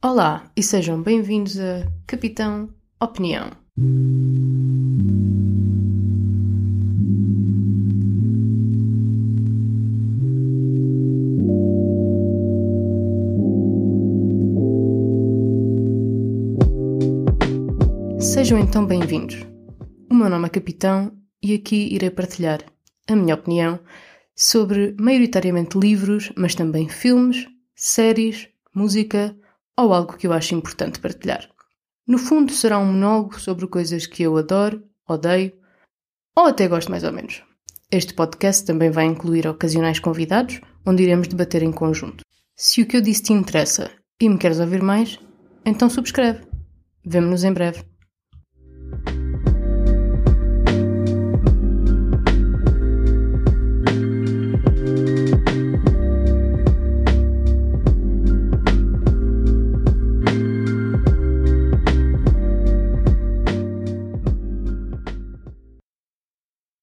Olá 0.00 0.48
e 0.56 0.62
sejam 0.62 1.02
bem-vindos 1.02 1.58
a 1.58 1.84
Capitão 2.06 2.72
Opinião. 3.00 3.50
Sejam 18.20 18.60
então 18.60 18.86
bem-vindos. 18.86 19.44
O 20.08 20.14
meu 20.14 20.30
nome 20.30 20.46
é 20.46 20.48
Capitão 20.48 21.10
e 21.42 21.54
aqui 21.54 21.92
irei 21.92 22.10
partilhar 22.10 22.60
a 23.08 23.16
minha 23.16 23.34
opinião 23.34 23.80
sobre 24.36 24.94
maioritariamente 24.96 25.76
livros, 25.76 26.32
mas 26.36 26.54
também 26.54 26.88
filmes, 26.88 27.48
séries, 27.74 28.48
música 28.72 29.36
ou 29.78 29.94
algo 29.94 30.16
que 30.16 30.26
eu 30.26 30.32
acho 30.32 30.56
importante 30.56 30.98
partilhar. 30.98 31.48
No 32.04 32.18
fundo, 32.18 32.52
será 32.52 32.78
um 32.78 32.86
monólogo 32.86 33.38
sobre 33.38 33.66
coisas 33.68 34.06
que 34.06 34.24
eu 34.24 34.36
adoro, 34.36 34.82
odeio 35.08 35.52
ou 36.36 36.46
até 36.46 36.66
gosto 36.66 36.90
mais 36.90 37.04
ou 37.04 37.12
menos. 37.12 37.42
Este 37.90 38.12
podcast 38.12 38.64
também 38.64 38.90
vai 38.90 39.04
incluir 39.04 39.46
ocasionais 39.46 40.00
convidados, 40.00 40.60
onde 40.84 41.04
iremos 41.04 41.28
debater 41.28 41.62
em 41.62 41.72
conjunto. 41.72 42.24
Se 42.56 42.82
o 42.82 42.86
que 42.86 42.96
eu 42.96 43.00
disse 43.00 43.22
te 43.22 43.32
interessa 43.32 43.90
e 44.20 44.28
me 44.28 44.36
queres 44.36 44.58
ouvir 44.58 44.82
mais, 44.82 45.18
então 45.64 45.88
subscreve. 45.88 46.44
Vemo-nos 47.04 47.44
em 47.44 47.52
breve. 47.52 47.84